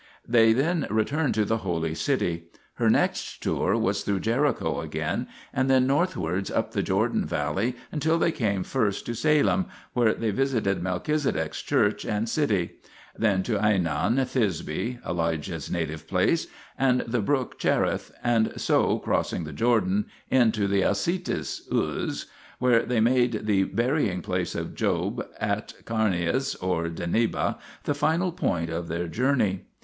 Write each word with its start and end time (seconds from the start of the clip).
They 0.27 0.51
then 0.51 0.87
returned 0.89 1.35
to 1.35 1.45
the 1.45 1.59
Holy 1.59 1.93
City. 1.93 2.45
Her 2.73 2.89
next 2.89 3.43
tour 3.43 3.77
was 3.77 4.01
through 4.03 4.21
Jericho 4.21 4.79
again 4.81 5.27
and 5.53 5.69
then 5.69 5.85
north 5.85 6.17
wards 6.17 6.49
up 6.49 6.71
the 6.71 6.81
Jordan 6.81 7.23
valley 7.23 7.75
until 7.91 8.17
they 8.17 8.31
came 8.31 8.63
first 8.63 9.05
to 9.05 9.13
Salem, 9.13 9.67
where 9.93 10.15
they 10.15 10.31
visited 10.31 10.81
Melchizedek's 10.81 11.61
church 11.61 12.03
and 12.03 12.27
city; 12.27 12.79
then 13.15 13.43
to 13.43 13.59
Aenon, 13.63 14.15
Thisbe 14.25 14.99
(Elijah's 15.07 15.69
native 15.69 16.07
place) 16.07 16.47
and 16.79 17.01
the 17.01 17.21
brook 17.21 17.59
Cherith, 17.59 18.11
and 18.23 18.53
so, 18.59 18.97
crossing 18.97 19.43
the 19.43 19.53
Jordan, 19.53 20.05
into 20.31 20.67
the 20.67 20.81
Ausitis 20.83 21.71
(Uz), 21.71 22.25
when 22.57 22.87
they 22.87 23.01
made 23.01 23.45
the 23.45 23.65
burying 23.65 24.23
place 24.23 24.55
of 24.55 24.73
Job 24.73 25.23
at 25.39 25.75
Carneas 25.85 26.55
(or 26.55 26.89
Dennaba) 26.89 27.59
the 27.83 27.93
final 27.93 28.31
point 28.31 28.71
in 28.71 28.87
their 28.87 29.07
journey. 29.07 29.65